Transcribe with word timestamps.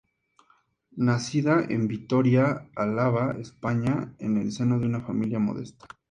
Nacida 0.95 1.63
en 1.69 1.87
Vitoria, 1.87 2.67
Álava, 2.75 3.35
España, 3.39 4.15
en 4.17 4.37
el 4.37 4.51
seno 4.51 4.79
de 4.79 4.87
una 4.87 5.01
familia 5.01 5.37
modesta. 5.37 5.85